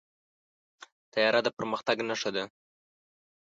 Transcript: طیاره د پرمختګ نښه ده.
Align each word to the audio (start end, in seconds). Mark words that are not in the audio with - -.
طیاره 1.11 1.39
د 1.43 1.47
پرمختګ 1.57 1.97
نښه 2.09 2.29
ده. 2.35 2.43